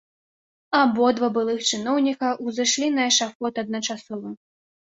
[0.79, 4.29] Абодва былых чыноўніка узышлі на эшафот адначасова.